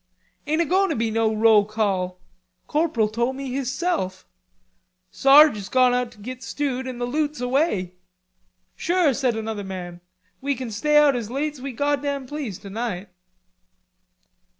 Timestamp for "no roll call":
1.11-2.19